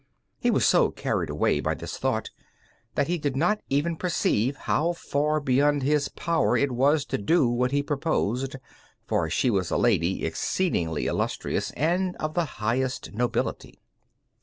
[0.39, 2.31] He was so carried away by this thought
[2.95, 7.47] that he did not even perceive how far beyond his power it was to do
[7.47, 8.55] what he proposed,
[9.05, 13.77] for she was a lady exceedingly illustrious and of the highest nobility.